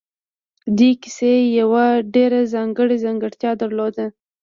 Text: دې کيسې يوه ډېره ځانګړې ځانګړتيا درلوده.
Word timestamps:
دې 0.77 0.91
کيسې 1.01 1.33
يوه 1.59 1.85
ډېره 2.15 2.39
ځانګړې 2.53 2.97
ځانګړتيا 3.05 3.51
درلوده. 3.61 4.05